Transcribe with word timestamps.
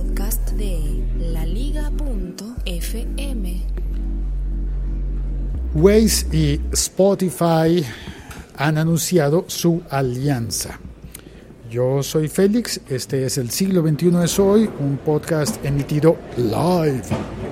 podcast 0.00 0.50
de 0.52 0.80
laliga.fm. 1.18 1.92
Waze 5.74 6.26
y 6.32 6.58
Spotify 6.72 7.84
han 8.56 8.78
anunciado 8.78 9.44
su 9.46 9.82
alianza. 9.90 10.80
Yo 11.70 12.02
soy 12.02 12.28
Félix, 12.28 12.80
este 12.88 13.26
es 13.26 13.36
el 13.36 13.50
siglo 13.50 13.86
XXI 13.86 14.24
es 14.24 14.38
hoy, 14.38 14.70
un 14.80 14.96
podcast 14.96 15.62
emitido 15.64 16.16
live, 16.38 17.02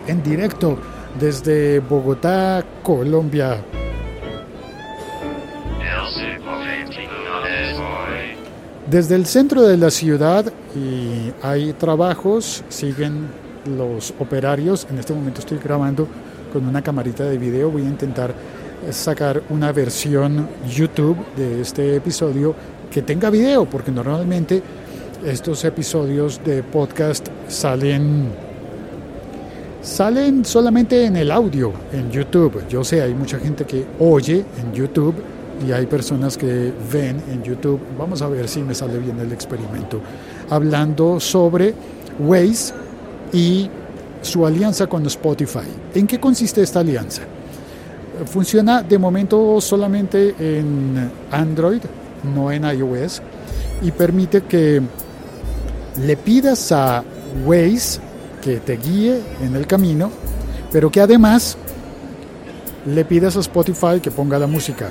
en 0.06 0.22
directo, 0.22 0.78
desde 1.20 1.80
Bogotá, 1.80 2.64
Colombia. 2.82 3.62
Desde 8.91 9.16
el 9.16 9.27
centro 9.27 9.64
de 9.64 9.77
la 9.77 9.91
ciudad 9.91 10.50
y 10.75 11.30
hay 11.43 11.75
trabajos, 11.75 12.65
siguen 12.70 13.29
los 13.77 14.15
operarios. 14.19 14.87
En 14.91 14.98
este 14.98 15.12
momento 15.12 15.41
estoy 15.41 15.59
grabando 15.59 16.09
con 16.55 16.66
una 16.66 16.80
camarita 16.80 17.24
de 17.24 17.37
video. 17.37 17.70
Voy 17.70 17.82
a 17.82 17.87
intentar 17.87 18.32
sacar 18.91 19.43
una 19.51 19.73
versión 19.73 20.48
YouTube 20.74 21.19
de 21.37 21.60
este 21.60 21.96
episodio 21.96 22.55
que 22.91 23.02
tenga 23.02 23.29
video, 23.29 23.66
porque 23.66 23.91
normalmente 23.91 24.62
estos 25.23 25.66
episodios 25.66 26.41
de 26.43 26.62
podcast 26.62 27.29
salen 27.46 28.30
salen 29.82 30.46
solamente 30.46 31.05
en 31.05 31.16
el 31.16 31.30
audio 31.30 31.73
en 31.93 32.10
YouTube. 32.10 32.66
Yo 32.70 32.82
sé, 32.82 33.02
hay 33.02 33.12
mucha 33.12 33.38
gente 33.38 33.66
que 33.66 33.84
oye 33.98 34.46
en 34.62 34.73
YouTube 34.73 35.15
y 35.66 35.72
hay 35.72 35.86
personas 35.86 36.36
que 36.36 36.72
ven 36.92 37.22
en 37.30 37.42
YouTube. 37.42 37.80
Vamos 37.98 38.22
a 38.22 38.28
ver 38.28 38.48
si 38.48 38.60
me 38.60 38.74
sale 38.74 38.98
bien 38.98 39.18
el 39.20 39.32
experimento. 39.32 40.00
Hablando 40.50 41.20
sobre 41.20 41.74
Waze 42.18 42.72
y 43.32 43.68
su 44.23 44.46
alianza 44.46 44.87
con 44.87 45.06
Spotify. 45.06 45.68
¿En 45.95 46.06
qué 46.06 46.18
consiste 46.18 46.62
esta 46.62 46.80
alianza? 46.80 47.23
Funciona 48.26 48.82
de 48.82 48.98
momento 48.98 49.60
solamente 49.60 50.34
en 50.38 51.10
Android, 51.30 51.82
no 52.34 52.50
en 52.50 52.65
iOS, 52.65 53.22
y 53.82 53.90
permite 53.93 54.43
que 54.43 54.82
le 56.04 56.16
pidas 56.16 56.72
a 56.72 57.04
Waze 57.45 58.00
que 58.43 58.56
te 58.59 58.76
guíe 58.76 59.20
en 59.43 59.54
el 59.54 59.66
camino, 59.66 60.10
pero 60.72 60.90
que 60.90 61.00
además 61.00 61.56
le 62.87 63.04
pidas 63.04 63.37
a 63.37 63.40
Spotify 63.40 64.00
que 64.03 64.10
ponga 64.10 64.38
la 64.38 64.47
música. 64.47 64.91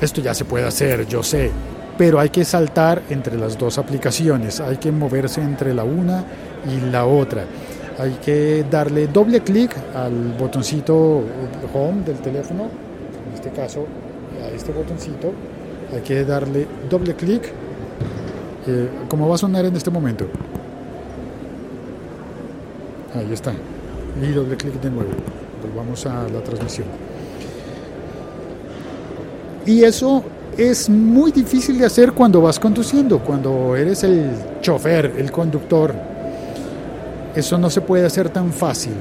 Esto 0.00 0.20
ya 0.20 0.32
se 0.32 0.44
puede 0.44 0.66
hacer, 0.66 1.06
yo 1.06 1.22
sé, 1.22 1.50
pero 1.96 2.20
hay 2.20 2.30
que 2.30 2.44
saltar 2.44 3.02
entre 3.10 3.36
las 3.36 3.58
dos 3.58 3.78
aplicaciones, 3.78 4.60
hay 4.60 4.76
que 4.76 4.92
moverse 4.92 5.40
entre 5.40 5.74
la 5.74 5.82
una 5.82 6.24
y 6.66 6.90
la 6.90 7.04
otra. 7.04 7.44
Hay 7.98 8.12
que 8.24 8.64
darle 8.70 9.08
doble 9.08 9.40
clic 9.40 9.74
al 9.96 10.34
botoncito 10.38 11.24
home 11.74 12.02
del 12.04 12.18
teléfono, 12.18 12.68
en 13.28 13.34
este 13.34 13.50
caso 13.50 13.86
a 14.40 14.48
este 14.54 14.70
botoncito, 14.72 15.32
hay 15.92 16.02
que 16.02 16.24
darle 16.24 16.68
doble 16.88 17.14
clic, 17.14 17.52
eh, 18.68 18.88
como 19.08 19.28
va 19.28 19.34
a 19.34 19.38
sonar 19.38 19.64
en 19.64 19.74
este 19.74 19.90
momento. 19.90 20.26
Ahí 23.14 23.32
está. 23.32 23.52
Y 24.22 24.28
doble 24.28 24.56
clic 24.56 24.80
de 24.80 24.90
nuevo. 24.90 25.10
Volvamos 25.62 26.06
a 26.06 26.28
la 26.28 26.40
transmisión. 26.40 27.07
Y 29.68 29.84
eso 29.84 30.24
es 30.56 30.88
muy 30.88 31.30
difícil 31.30 31.78
de 31.78 31.84
hacer 31.84 32.12
cuando 32.12 32.40
vas 32.40 32.58
conduciendo, 32.58 33.18
cuando 33.18 33.76
eres 33.76 34.02
el 34.02 34.30
chofer, 34.62 35.12
el 35.18 35.30
conductor. 35.30 35.94
Eso 37.36 37.58
no 37.58 37.68
se 37.68 37.82
puede 37.82 38.06
hacer 38.06 38.30
tan 38.30 38.50
fácil. 38.50 38.94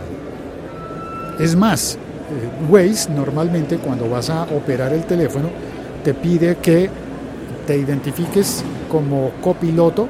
Es 1.40 1.56
más, 1.56 1.96
eh, 1.96 2.70
Waze 2.70 3.10
normalmente 3.10 3.78
cuando 3.78 4.10
vas 4.10 4.30
a 4.30 4.44
operar 4.44 4.92
el 4.92 5.06
teléfono 5.06 5.48
te 6.04 6.14
pide 6.14 6.58
que 6.58 6.90
te 7.66 7.78
identifiques 7.78 8.62
como 8.92 9.32
copiloto 9.42 10.10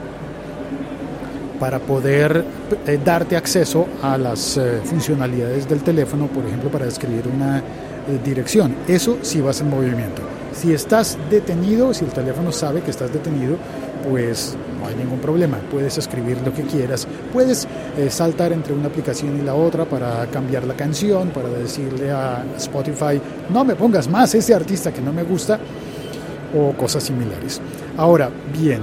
para 1.59 1.79
poder 1.79 2.43
eh, 2.85 2.99
darte 3.03 3.35
acceso 3.35 3.87
a 4.01 4.17
las 4.17 4.57
eh, 4.57 4.79
funcionalidades 4.83 5.67
del 5.67 5.81
teléfono, 5.81 6.27
por 6.27 6.45
ejemplo, 6.45 6.69
para 6.69 6.85
escribir 6.85 7.23
una 7.27 7.61
dirección. 8.23 8.73
Eso 8.87 9.17
si 9.21 9.41
vas 9.41 9.59
en 9.59 9.69
movimiento. 9.69 10.21
Si 10.53 10.73
estás 10.73 11.17
detenido, 11.29 11.93
si 11.93 12.05
el 12.05 12.11
teléfono 12.11 12.51
sabe 12.51 12.81
que 12.81 12.89
estás 12.89 13.11
detenido, 13.13 13.57
pues 14.09 14.55
no 14.79 14.87
hay 14.87 14.95
ningún 14.95 15.19
problema. 15.19 15.59
Puedes 15.69 15.97
escribir 15.97 16.37
lo 16.43 16.53
que 16.53 16.63
quieras, 16.63 17.07
puedes 17.31 17.67
eh, 17.97 18.09
saltar 18.09 18.53
entre 18.53 18.73
una 18.73 18.87
aplicación 18.87 19.37
y 19.37 19.41
la 19.41 19.53
otra 19.53 19.85
para 19.85 20.25
cambiar 20.27 20.63
la 20.65 20.73
canción, 20.73 21.29
para 21.29 21.49
decirle 21.49 22.11
a 22.11 22.43
Spotify, 22.57 23.21
no 23.49 23.63
me 23.63 23.75
pongas 23.75 24.07
más 24.07 24.33
ese 24.33 24.53
artista 24.53 24.91
que 24.91 25.01
no 25.01 25.13
me 25.13 25.23
gusta, 25.23 25.59
o 26.57 26.71
cosas 26.73 27.03
similares. 27.03 27.61
Ahora, 27.97 28.29
bien, 28.57 28.81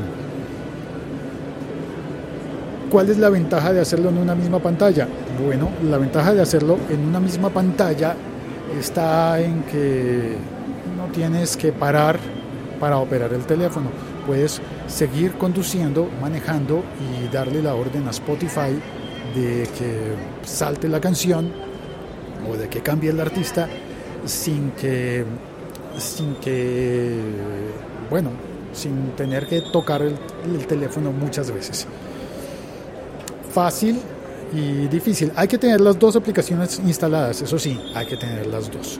¿cuál 2.95 3.11
es 3.11 3.19
la 3.19 3.29
ventaja 3.29 3.73
de 3.73 3.81
hacerlo 3.81 4.11
en 4.11 4.19
una 4.19 4.37
misma 4.37 4.61
pantalla? 4.61 5.09
Bueno, 5.45 5.69
la 5.83 5.99
ventaja 5.99 6.33
de 6.33 6.41
hacerlo 6.41 6.79
en 6.89 7.01
una 7.01 7.19
misma 7.19 7.51
pantalla 7.51 8.15
está 8.79 9.41
en 9.41 9.65
que 9.65 10.37
no 10.97 11.07
tienes 11.13 11.57
que 11.57 11.73
parar 11.73 12.21
para 12.79 12.99
operar 12.99 13.33
el 13.33 13.47
teléfono. 13.47 13.91
Puedes 14.29 14.63
seguir 14.87 15.33
conduciendo, 15.33 16.09
manejando 16.23 16.85
y 17.01 17.35
darle 17.35 17.65
la 17.65 17.75
orden 17.75 18.07
a 18.07 18.11
Spotify 18.11 18.79
de 19.35 19.69
que 19.77 20.15
salte 20.47 20.87
la 20.87 21.01
canción 21.01 21.51
o 22.49 22.57
de 22.57 22.69
que 22.69 22.81
cambie 22.81 23.11
el 23.11 23.19
artista 23.19 23.69
sin 24.25 24.71
que 24.71 25.25
sin 25.99 26.37
que 26.37 27.19
bueno 28.09 28.31
sin 28.73 29.17
tener 29.17 29.49
que 29.49 29.63
tocar 29.63 30.01
el, 30.03 30.15
el 30.45 30.65
teléfono 30.69 31.11
muchas 31.11 31.51
veces 31.51 31.89
fácil 33.55 34.01
y 34.53 34.89
difícil. 34.89 35.33
Hay 35.37 35.49
que 35.49 35.59
tener 35.59 35.81
las 35.81 35.99
dos 35.99 36.17
aplicaciones 36.17 36.81
instaladas 36.85 37.41
eso 37.41 37.59
sí 37.59 37.81
hay 37.95 38.07
que 38.07 38.17
tener 38.17 38.47
las 38.47 38.71
dos. 38.71 38.99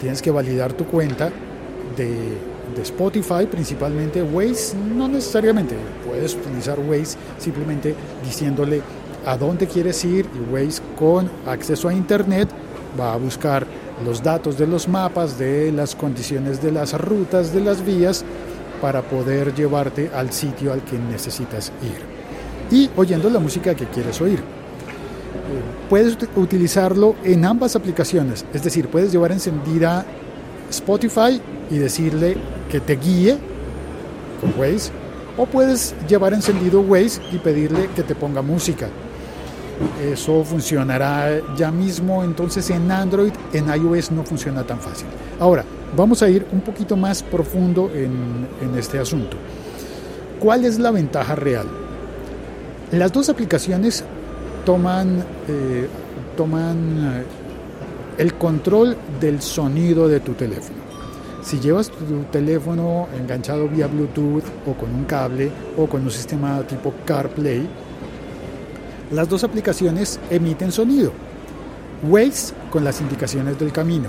Tienes 0.00 0.20
que 0.20 0.30
validar 0.30 0.72
tu 0.72 0.84
cuenta 0.84 1.30
de, 1.96 2.52
Spotify, 2.82 3.46
principalmente 3.48 4.20
Waze, 4.20 4.76
no 4.76 5.06
necesariamente, 5.06 5.76
puedes 6.04 6.34
utilizar 6.34 6.76
Waze 6.80 7.16
simplemente 7.38 7.94
diciéndole 8.24 8.82
a 9.24 9.36
dónde 9.36 9.68
quieres 9.68 10.04
ir 10.04 10.26
y 10.34 10.52
Waze 10.52 10.82
con 10.98 11.30
acceso 11.46 11.88
a 11.88 11.94
Internet 11.94 12.48
va 12.98 13.12
a 13.12 13.16
buscar 13.16 13.64
los 14.04 14.24
datos 14.24 14.58
de 14.58 14.66
los 14.66 14.88
mapas, 14.88 15.38
de 15.38 15.70
las 15.70 15.94
condiciones 15.94 16.60
de 16.60 16.72
las 16.72 17.00
rutas, 17.00 17.54
de 17.54 17.60
las 17.60 17.84
vías, 17.84 18.24
para 18.80 19.02
poder 19.02 19.54
llevarte 19.54 20.10
al 20.12 20.32
sitio 20.32 20.72
al 20.72 20.82
que 20.82 20.98
necesitas 20.98 21.70
ir. 21.80 22.13
Y 22.74 22.90
oyendo 22.96 23.30
la 23.30 23.38
música 23.38 23.72
que 23.76 23.86
quieres 23.86 24.20
oír 24.20 24.42
puedes 25.88 26.18
utilizarlo 26.34 27.14
en 27.22 27.44
ambas 27.44 27.76
aplicaciones, 27.76 28.44
es 28.52 28.64
decir, 28.64 28.88
puedes 28.88 29.12
llevar 29.12 29.30
encendida 29.30 30.04
Spotify 30.70 31.40
y 31.70 31.78
decirle 31.78 32.36
que 32.68 32.80
te 32.80 32.96
guíe 32.96 33.38
con 34.40 34.58
Waze, 34.58 34.90
o 35.36 35.46
puedes 35.46 35.94
llevar 36.08 36.34
encendido 36.34 36.80
Waze 36.80 37.20
y 37.30 37.38
pedirle 37.38 37.90
que 37.94 38.02
te 38.02 38.16
ponga 38.16 38.42
música. 38.42 38.88
Eso 40.02 40.42
funcionará 40.42 41.40
ya 41.56 41.70
mismo, 41.70 42.24
entonces 42.24 42.70
en 42.70 42.90
Android, 42.90 43.32
en 43.52 43.68
iOS 43.68 44.10
no 44.10 44.24
funciona 44.24 44.64
tan 44.64 44.80
fácil. 44.80 45.06
Ahora, 45.38 45.64
vamos 45.96 46.22
a 46.24 46.28
ir 46.28 46.44
un 46.50 46.62
poquito 46.62 46.96
más 46.96 47.22
profundo 47.22 47.88
en, 47.94 48.48
en 48.60 48.76
este 48.76 48.98
asunto. 48.98 49.36
¿Cuál 50.40 50.64
es 50.64 50.80
la 50.80 50.90
ventaja 50.90 51.36
real? 51.36 51.83
Las 52.94 53.12
dos 53.12 53.28
aplicaciones 53.28 54.04
toman, 54.64 55.24
eh, 55.48 55.88
toman 56.36 56.76
eh, 56.78 57.24
el 58.18 58.34
control 58.34 58.96
del 59.20 59.42
sonido 59.42 60.06
de 60.06 60.20
tu 60.20 60.34
teléfono. 60.34 60.78
Si 61.42 61.58
llevas 61.58 61.90
tu 61.90 62.22
teléfono 62.30 63.08
enganchado 63.18 63.68
vía 63.68 63.88
Bluetooth 63.88 64.44
o 64.64 64.74
con 64.74 64.94
un 64.94 65.06
cable 65.06 65.50
o 65.76 65.88
con 65.88 66.02
un 66.02 66.10
sistema 66.10 66.62
tipo 66.62 66.94
CarPlay, 67.04 67.66
las 69.10 69.28
dos 69.28 69.42
aplicaciones 69.42 70.20
emiten 70.30 70.70
sonido. 70.70 71.10
Waze 72.08 72.54
con 72.70 72.84
las 72.84 73.00
indicaciones 73.00 73.58
del 73.58 73.72
camino 73.72 74.08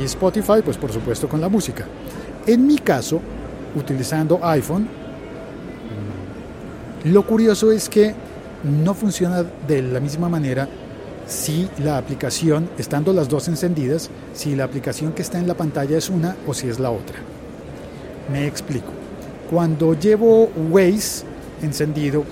y 0.00 0.04
Spotify 0.04 0.62
pues 0.64 0.76
por 0.76 0.92
supuesto 0.92 1.28
con 1.28 1.40
la 1.40 1.48
música. 1.48 1.86
En 2.46 2.68
mi 2.68 2.78
caso, 2.78 3.20
utilizando 3.74 4.38
iPhone, 4.44 4.99
lo 7.04 7.26
curioso 7.26 7.72
es 7.72 7.88
que 7.88 8.14
no 8.64 8.94
funciona 8.94 9.44
de 9.66 9.82
la 9.82 10.00
misma 10.00 10.28
manera 10.28 10.68
si 11.26 11.68
la 11.78 11.96
aplicación, 11.96 12.68
estando 12.76 13.12
las 13.12 13.28
dos 13.28 13.48
encendidas, 13.48 14.10
si 14.34 14.56
la 14.56 14.64
aplicación 14.64 15.12
que 15.12 15.22
está 15.22 15.38
en 15.38 15.46
la 15.46 15.54
pantalla 15.54 15.96
es 15.96 16.10
una 16.10 16.36
o 16.46 16.54
si 16.54 16.68
es 16.68 16.78
la 16.78 16.90
otra. 16.90 17.16
Me 18.32 18.46
explico. 18.46 18.88
Cuando 19.48 19.94
llevo 19.94 20.50
Waze 20.70 21.24
encendido, 21.62 22.24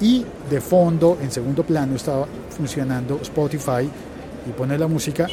y 0.00 0.24
de 0.48 0.60
fondo, 0.60 1.18
en 1.20 1.30
segundo 1.30 1.62
plano, 1.62 1.96
estaba 1.96 2.26
funcionando 2.50 3.18
Spotify 3.22 3.88
y 4.48 4.50
pone 4.52 4.78
la 4.78 4.86
música, 4.86 5.26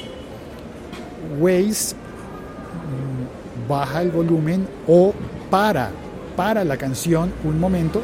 Waze 1.40 1.96
mm, 1.96 3.70
baja 3.70 4.02
el 4.02 4.12
volumen 4.12 4.68
o 4.88 5.14
para, 5.50 5.92
para 6.36 6.64
la 6.64 6.78
canción 6.78 7.32
un 7.44 7.60
momento, 7.60 8.02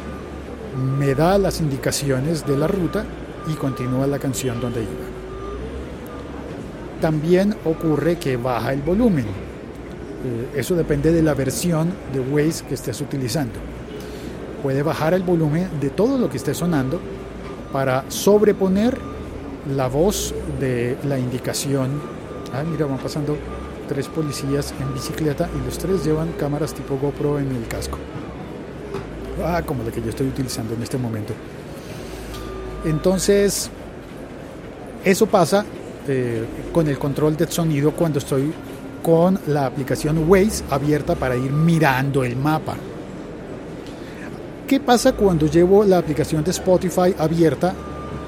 me 0.98 1.14
da 1.14 1.38
las 1.38 1.60
indicaciones 1.60 2.46
de 2.46 2.56
la 2.56 2.66
ruta 2.66 3.04
y 3.48 3.54
continúa 3.54 4.06
la 4.06 4.18
canción 4.18 4.60
donde 4.60 4.82
iba. 4.82 4.90
También 7.00 7.56
ocurre 7.64 8.16
que 8.16 8.36
baja 8.36 8.72
el 8.72 8.82
volumen. 8.82 9.26
Eh, 9.26 10.60
eso 10.60 10.74
depende 10.76 11.12
de 11.12 11.22
la 11.22 11.34
versión 11.34 11.92
de 12.12 12.20
Waze 12.20 12.64
que 12.64 12.74
estés 12.74 13.00
utilizando 13.00 13.58
puede 14.62 14.82
bajar 14.82 15.12
el 15.12 15.22
volumen 15.22 15.68
de 15.80 15.90
todo 15.90 16.16
lo 16.16 16.30
que 16.30 16.36
esté 16.36 16.54
sonando 16.54 17.00
para 17.72 18.04
sobreponer 18.08 18.96
la 19.74 19.88
voz 19.88 20.34
de 20.60 20.96
la 21.04 21.18
indicación. 21.18 22.00
Ah, 22.54 22.62
mira, 22.64 22.86
van 22.86 22.98
pasando 22.98 23.36
tres 23.88 24.08
policías 24.08 24.72
en 24.80 24.94
bicicleta 24.94 25.48
y 25.60 25.64
los 25.64 25.78
tres 25.78 26.04
llevan 26.04 26.32
cámaras 26.38 26.72
tipo 26.72 26.96
GoPro 26.96 27.40
en 27.40 27.50
el 27.54 27.66
casco. 27.66 27.98
Ah, 29.40 29.62
como 29.64 29.82
la 29.82 29.90
que 29.90 30.02
yo 30.02 30.10
estoy 30.10 30.28
utilizando 30.28 30.74
en 30.74 30.82
este 30.82 30.98
momento. 30.98 31.32
Entonces, 32.84 33.70
eso 35.04 35.26
pasa 35.26 35.64
eh, 36.08 36.44
con 36.72 36.88
el 36.88 36.98
control 36.98 37.36
de 37.36 37.46
sonido 37.46 37.92
cuando 37.92 38.18
estoy 38.18 38.52
con 39.02 39.38
la 39.48 39.66
aplicación 39.66 40.28
Waze 40.28 40.64
abierta 40.70 41.14
para 41.14 41.36
ir 41.36 41.50
mirando 41.52 42.24
el 42.24 42.36
mapa. 42.36 42.76
¿Qué 44.66 44.80
pasa 44.80 45.12
cuando 45.12 45.46
llevo 45.46 45.84
la 45.84 45.98
aplicación 45.98 46.44
de 46.44 46.50
Spotify 46.50 47.14
abierta 47.18 47.74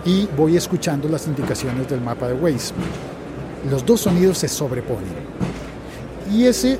y 0.04 0.28
voy 0.36 0.56
escuchando 0.56 1.08
las 1.08 1.26
indicaciones 1.26 1.88
del 1.88 2.00
mapa 2.00 2.28
de 2.28 2.34
Waze? 2.34 2.74
Los 3.70 3.86
dos 3.86 4.02
sonidos 4.02 4.38
se 4.38 4.48
sobreponen. 4.48 5.14
Y 6.32 6.46
ese, 6.46 6.78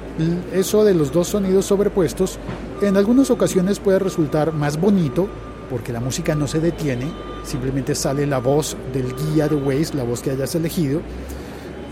eso 0.53 0.85
de 0.85 0.95
los 0.95 1.13
dos 1.13 1.29
sonidos 1.29 1.67
sobrepuestos 1.67 2.39
en 2.81 2.97
algunas 2.97 3.31
ocasiones 3.31 3.79
puede 3.81 3.99
resultar 3.99 4.53
más 4.53 4.81
bonito 4.81 5.29
porque 5.71 5.93
la 5.93 6.01
música 6.01 6.35
no 6.35 6.47
se 6.47 6.61
detiene, 6.61 7.11
simplemente 7.45 7.95
sale 7.95 8.27
la 8.27 8.39
voz 8.39 8.77
del 8.93 9.15
guía 9.15 9.49
de 9.49 9.57
Waze, 9.57 9.95
la 9.95 10.03
voz 10.03 10.21
que 10.21 10.31
hayas 10.31 10.55
elegido, 10.55 11.01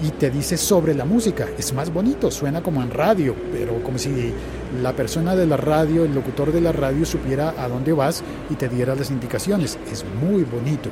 y 0.03 0.11
te 0.11 0.31
dice 0.31 0.57
sobre 0.57 0.95
la 0.95 1.05
música. 1.05 1.47
Es 1.57 1.73
más 1.73 1.93
bonito, 1.93 2.31
suena 2.31 2.63
como 2.63 2.83
en 2.83 2.91
radio, 2.91 3.35
pero 3.53 3.83
como 3.83 3.99
si 3.99 4.33
la 4.83 4.95
persona 4.95 5.37
de 5.37 5.47
la 5.47 5.57
radio, 5.57 6.05
el 6.05 6.15
locutor 6.15 6.53
de 6.53 6.61
la 6.61 6.73
radio 6.73 7.07
supiera 7.07 7.55
a 7.57 7.69
dónde 7.69 7.93
vas 7.93 8.23
y 8.51 8.55
te 8.55 8.69
diera 8.69 8.95
las 8.95 9.11
indicaciones. 9.11 9.79
Es 9.91 10.05
muy 10.21 10.43
bonito. 10.43 10.91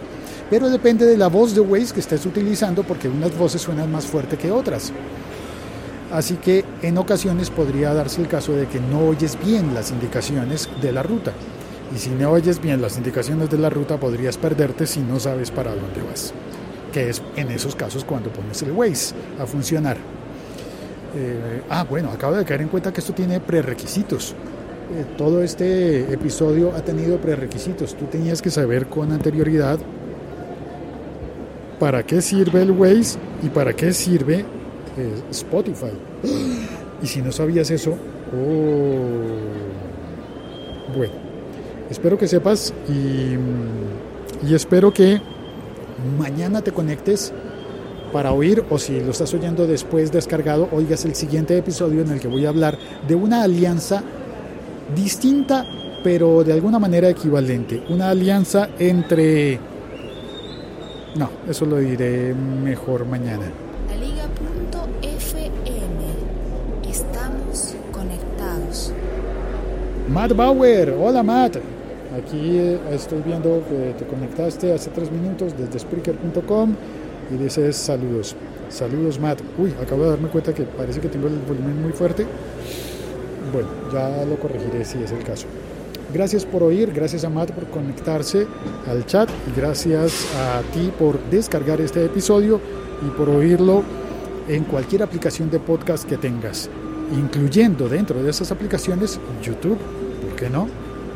Pero 0.49 0.69
depende 0.69 1.07
de 1.07 1.17
la 1.17 1.29
voz 1.29 1.55
de 1.55 1.61
Waze 1.61 1.95
que 1.95 2.01
estés 2.01 2.25
utilizando 2.25 2.85
porque 2.85 3.09
unas 3.09 3.37
voces 3.37 3.63
suenan 3.63 3.91
más 3.91 4.07
fuerte 4.07 4.37
que 4.37 4.53
otras. 4.53 4.93
Así 6.13 6.37
que 6.37 6.65
en 6.83 6.99
ocasiones 6.99 7.51
podría 7.51 7.95
darse 7.95 8.21
el 8.21 8.29
caso 8.29 8.53
de 8.53 8.67
que 8.67 8.81
no 8.81 9.01
oyes 9.01 9.39
bien 9.45 9.75
las 9.75 9.91
indicaciones 9.91 10.69
de 10.83 10.93
la 10.93 11.03
ruta. 11.03 11.33
Y 11.95 11.99
si 11.99 12.11
no 12.11 12.31
oyes 12.31 12.61
bien 12.61 12.83
las 12.83 12.97
indicaciones 12.97 13.51
de 13.51 13.59
la 13.59 13.71
ruta 13.71 13.99
podrías 13.99 14.37
perderte 14.37 14.87
si 14.87 15.01
no 15.01 15.21
sabes 15.21 15.51
para 15.51 15.75
dónde 15.75 16.03
vas 16.03 16.33
que 16.91 17.09
es 17.09 17.23
en 17.37 17.51
esos 17.51 17.75
casos 17.75 18.05
cuando 18.05 18.31
pones 18.31 18.63
el 18.63 18.73
Waze 18.73 19.15
a 19.39 19.47
funcionar. 19.47 19.97
Eh, 21.15 21.63
ah, 21.69 21.85
bueno, 21.89 22.11
acabo 22.11 22.37
de 22.37 22.45
caer 22.45 22.63
en 22.63 22.69
cuenta 22.69 22.93
que 22.93 23.01
esto 23.01 23.13
tiene 23.13 23.41
prerequisitos. 23.41 24.35
Eh, 24.95 25.05
todo 25.17 25.43
este 25.43 26.13
episodio 26.13 26.73
ha 26.75 26.83
tenido 26.83 27.19
prerequisitos. 27.19 27.97
Tú 27.97 28.07
tenías 28.07 28.43
que 28.43 28.51
saber 28.51 28.87
con 28.87 29.13
anterioridad 29.13 29.79
para 31.79 32.03
qué 32.03 32.21
sirve 32.21 32.63
el 32.63 32.73
Waze 32.73 33.19
y 33.43 33.49
para 33.49 33.73
qué 33.73 33.93
sirve 33.93 34.45
eh, 35.01 35.23
Spotify. 35.31 35.93
Y 37.03 37.07
si 37.07 37.23
no 37.23 37.33
sabías 37.33 37.71
eso, 37.71 37.93
oh, 37.93 39.37
bueno, 40.97 41.15
espero 41.89 42.19
que 42.19 42.29
sepas 42.29 42.75
y, 42.89 43.37
y 44.47 44.55
espero 44.55 44.93
que 44.93 45.21
mañana 46.19 46.63
te 46.63 46.73
conectes 46.73 47.33
para 48.13 48.33
oír 48.33 48.65
o 48.69 48.79
si 48.79 49.01
lo 49.01 49.13
estás 49.13 49.33
oyendo 49.33 49.67
después 49.67 50.13
descargado, 50.13 50.69
oigas 50.73 51.05
el 51.05 51.15
siguiente 51.15 51.57
episodio 51.57 52.03
en 52.03 52.11
el 52.11 52.21
que 52.21 52.29
voy 52.29 52.45
a 52.45 52.51
hablar 52.51 52.77
de 53.07 53.15
una 53.15 53.43
alianza 53.45 54.03
distinta 54.95 55.65
pero 56.03 56.45
de 56.45 56.53
alguna 56.53 56.79
manera 56.79 57.09
equivalente. 57.09 57.83
Una 57.89 58.11
alianza 58.11 58.69
entre... 58.79 59.59
No, 61.17 61.29
eso 61.49 61.67
lo 61.67 61.79
diré 61.79 62.35
mejor 62.35 63.05
mañana. 63.05 63.47
La 63.89 63.97
Liga.fm. 63.97 65.51
Estamos 67.53 67.75
conectados. 67.93 68.93
Matt 70.09 70.35
Bauer, 70.35 70.91
hola 70.91 71.23
Matt. 71.23 71.57
Aquí 72.17 72.59
eh, 72.59 72.79
estoy 72.93 73.23
viendo 73.23 73.63
que 73.69 73.95
te 73.99 74.07
conectaste 74.07 74.73
hace 74.73 74.91
tres 74.91 75.11
minutos 75.11 75.55
desde 75.57 75.79
Spreaker.com 75.79 76.75
y 77.31 77.43
dices 77.43 77.77
saludos. 77.77 78.37
Saludos 78.69 79.19
Matt. 79.19 79.41
Uy, 79.59 79.75
acabo 79.83 80.05
de 80.05 80.11
darme 80.11 80.29
cuenta 80.29 80.53
que 80.53 80.63
parece 80.63 81.01
que 81.01 81.09
tengo 81.09 81.27
el 81.27 81.39
volumen 81.41 81.83
muy 81.83 81.93
fuerte. 81.93 82.25
Bueno, 83.53 83.69
ya 83.93 84.25
lo 84.25 84.37
corregiré 84.39 84.85
si 84.85 85.03
es 85.03 85.11
el 85.11 85.25
caso. 85.25 85.47
Gracias 86.13 86.45
por 86.45 86.63
oír, 86.63 86.93
gracias 86.93 87.25
a 87.25 87.31
Matt 87.31 87.53
por 87.53 87.67
conectarse 87.69 88.47
al 88.89 89.07
chat 89.07 89.29
y 89.49 89.59
gracias 89.59 90.27
a 90.37 90.63
ti 90.73 90.93
por 90.99 91.19
descargar 91.31 91.81
este 91.81 92.05
episodio 92.05 92.61
y 93.07 93.11
por 93.11 93.29
oírlo 93.29 93.83
en 94.49 94.65
cualquier 94.65 95.05
aplicación 95.05 95.49
de 95.51 95.61
podcast 95.61 96.05
que 96.09 96.17
tengas, 96.17 96.69
incluyendo 97.13 97.89
dentro 97.89 98.23
de 98.23 98.31
esas 98.31 98.53
aplicaciones 98.53 99.19
YouTube, 99.43 99.79
¿por 100.23 100.37
qué 100.37 100.49
no? 100.51 100.69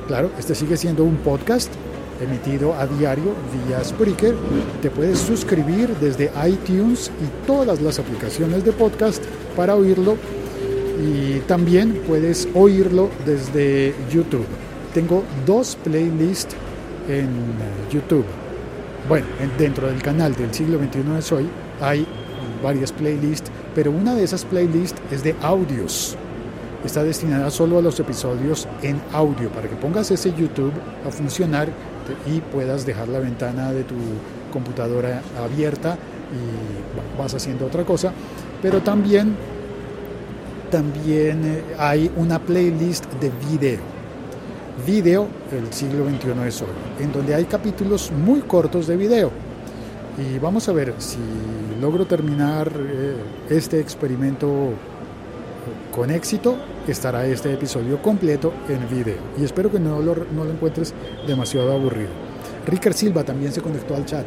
Claro, 0.06 0.30
este 0.38 0.54
sigue 0.54 0.76
siendo 0.76 1.04
un 1.04 1.16
podcast 1.16 1.72
emitido 2.20 2.74
a 2.74 2.86
diario 2.86 3.32
vía 3.66 3.82
Spreaker. 3.82 4.34
Te 4.82 4.90
puedes 4.90 5.18
suscribir 5.18 5.88
desde 6.00 6.30
iTunes 6.46 7.10
y 7.22 7.46
todas 7.46 7.80
las 7.80 7.98
aplicaciones 7.98 8.64
de 8.64 8.72
podcast 8.72 9.22
para 9.56 9.74
oírlo. 9.74 10.16
Y 11.02 11.40
también 11.40 12.02
puedes 12.06 12.48
oírlo 12.54 13.10
desde 13.26 13.94
YouTube. 14.12 14.46
Tengo 14.92 15.24
dos 15.44 15.76
playlists 15.82 16.54
en 17.08 17.28
YouTube. 17.90 18.24
Bueno, 19.08 19.26
dentro 19.58 19.88
del 19.88 20.00
canal 20.00 20.34
del 20.34 20.54
siglo 20.54 20.78
XXI 20.78 21.02
de 21.02 21.22
Soy 21.22 21.48
hay 21.80 22.06
varias 22.62 22.92
playlists, 22.92 23.50
pero 23.74 23.90
una 23.90 24.14
de 24.14 24.24
esas 24.24 24.44
playlists 24.44 25.00
es 25.10 25.22
de 25.22 25.34
audios 25.42 26.16
está 26.84 27.02
destinada 27.02 27.50
solo 27.50 27.78
a 27.78 27.82
los 27.82 27.98
episodios 27.98 28.68
en 28.82 29.00
audio, 29.12 29.48
para 29.50 29.68
que 29.68 29.76
pongas 29.76 30.10
ese 30.10 30.32
YouTube 30.32 30.72
a 31.06 31.10
funcionar 31.10 31.68
y 32.26 32.40
puedas 32.40 32.84
dejar 32.84 33.08
la 33.08 33.18
ventana 33.18 33.72
de 33.72 33.84
tu 33.84 33.94
computadora 34.52 35.22
abierta 35.42 35.96
y 36.30 37.18
vas 37.18 37.34
haciendo 37.34 37.66
otra 37.66 37.84
cosa. 37.84 38.12
Pero 38.60 38.80
también, 38.80 39.34
también 40.70 41.44
eh, 41.44 41.62
hay 41.78 42.10
una 42.16 42.38
playlist 42.38 43.06
de 43.14 43.30
video. 43.50 43.94
Video, 44.86 45.28
el 45.52 45.72
siglo 45.72 46.04
XXI 46.04 46.48
es 46.48 46.60
hoy, 46.60 46.68
en 47.00 47.12
donde 47.12 47.34
hay 47.34 47.44
capítulos 47.44 48.10
muy 48.10 48.40
cortos 48.40 48.86
de 48.86 48.96
video. 48.96 49.30
Y 50.16 50.38
vamos 50.38 50.68
a 50.68 50.72
ver 50.72 50.94
si 50.98 51.18
logro 51.80 52.06
terminar 52.06 52.70
eh, 52.76 53.16
este 53.50 53.80
experimento 53.80 54.70
con 55.94 56.10
éxito 56.10 56.56
estará 56.86 57.26
este 57.26 57.52
episodio 57.52 58.00
completo 58.00 58.52
en 58.68 58.88
video 58.88 59.16
y 59.38 59.44
espero 59.44 59.70
que 59.70 59.80
no 59.80 60.00
lo, 60.00 60.14
no 60.14 60.44
lo 60.44 60.50
encuentres 60.50 60.94
demasiado 61.26 61.72
aburrido. 61.72 62.10
Ricker 62.66 62.94
Silva 62.94 63.24
también 63.24 63.52
se 63.52 63.60
conectó 63.60 63.96
al 63.96 64.04
chat. 64.04 64.26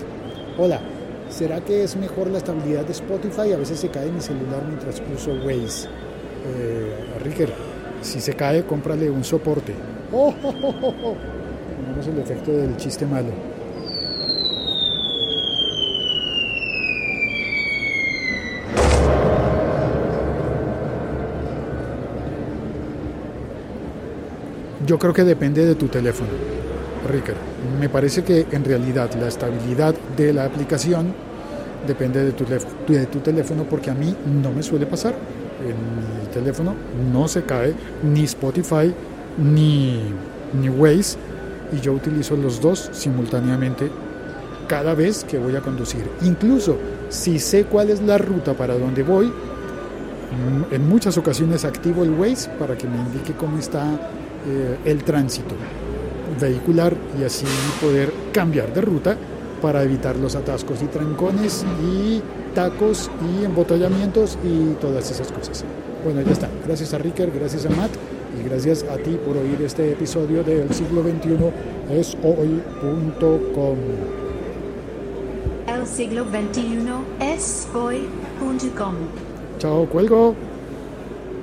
Hola, 0.58 0.82
¿será 1.29 1.62
que 1.62 1.84
es 1.84 1.96
mejor 1.96 2.27
la 2.27 2.39
estabilidad 2.39 2.86
de 2.86 2.91
Spotify? 2.91 3.53
A 3.53 3.58
veces 3.58 3.79
se 3.79 3.89
cae 3.89 4.12
mi 4.12 4.20
celular 4.20 4.63
mientras 4.67 5.01
uso 5.13 5.32
Waze. 5.46 5.88
Eh, 6.46 7.20
Ricker, 7.24 7.53
si 8.01 8.20
se 8.20 8.34
cae, 8.34 8.63
cómprale 8.63 9.10
un 9.10 9.24
soporte. 9.24 9.74
¡Oh, 10.12 10.34
Tenemos 10.41 12.08
el 12.08 12.20
efecto 12.20 12.51
del 12.51 12.75
chiste 12.77 13.06
malo. 13.06 13.57
Yo 24.86 25.00
creo 25.00 25.14
que 25.14 25.24
depende 25.24 25.66
de 25.66 25.74
tu 25.76 25.88
teléfono, 25.88 26.30
Ricker. 27.10 27.36
Me 27.80 27.90
parece 27.90 28.24
que 28.24 28.46
en 28.52 28.64
realidad 28.64 29.10
la 29.20 29.28
estabilidad 29.28 29.96
de 30.16 30.34
la 30.34 30.46
aplicación 30.46 31.14
depende 31.88 32.24
de 32.24 32.32
tu, 32.32 32.46
de 32.46 33.06
tu 33.08 33.20
teléfono 33.20 33.64
porque 33.64 33.90
a 33.90 33.96
mí 33.96 34.16
no 34.42 34.52
me 34.52 34.62
suele 34.62 34.86
pasar. 34.86 35.16
En 35.62 35.74
mi 36.22 36.28
teléfono 36.32 36.76
no 37.12 37.28
se 37.28 37.42
cae 37.44 37.74
ni 38.04 38.24
Spotify 38.26 38.94
ni, 39.38 40.04
ni 40.54 40.70
Waze 40.70 41.18
y 41.76 41.82
yo 41.82 41.94
utilizo 41.94 42.36
los 42.38 42.62
dos 42.62 42.90
simultáneamente 42.94 43.90
cada 44.68 44.94
vez 44.94 45.24
que 45.24 45.40
voy 45.40 45.56
a 45.56 45.62
conducir. 45.62 46.04
Incluso 46.22 46.78
si 47.10 47.40
sé 47.40 47.66
cuál 47.66 47.90
es 47.90 48.02
la 48.02 48.20
ruta 48.20 48.54
para 48.54 48.78
donde 48.78 49.02
voy, 49.02 49.28
mm, 49.28 50.74
en 50.74 50.88
muchas 50.88 51.18
ocasiones 51.18 51.66
activo 51.66 52.04
el 52.04 52.12
Waze 52.12 52.50
para 52.60 52.78
que 52.78 52.88
me 52.88 52.98
indique 52.98 53.34
cómo 53.34 53.58
está 53.58 54.00
eh, 54.48 54.77
el 54.86 55.04
tránsito 55.04 55.56
vehicular 56.39 56.96
y 57.20 57.24
así 57.24 57.46
poder 57.82 58.13
cambiar 58.32 58.74
de 58.74 58.82
ruta 58.82 59.18
para 59.62 59.84
evitar 59.84 60.16
los 60.16 60.36
atascos 60.36 60.82
y 60.82 60.86
trancones 60.86 61.66
y 61.84 62.22
tacos 62.54 63.10
y 63.22 63.44
embotellamientos 63.44 64.38
y 64.44 64.74
todas 64.80 65.10
esas 65.12 65.32
cosas. 65.32 65.66
Bueno, 66.04 66.22
ya 66.22 66.32
está. 66.32 66.50
Gracias 66.66 66.94
a 66.94 66.98
Ricker, 66.98 67.32
gracias 67.32 67.66
a 67.66 67.70
Matt 67.70 67.92
y 68.39 68.48
gracias 68.48 68.84
a 68.84 68.98
ti 68.98 69.18
por 69.25 69.38
oír 69.38 69.62
este 69.62 69.92
episodio 69.92 70.44
del 70.44 70.74
siglo 70.74 71.01
XXI 71.01 71.98
es 71.98 72.16
hoy.com. 72.24 73.77
El 75.68 75.86
siglo 75.86 76.25
XXI 76.25 76.88
es 77.20 77.68
hoy.com. 77.74 78.96
Chao, 79.60 79.86
cuelgo. 79.88 80.36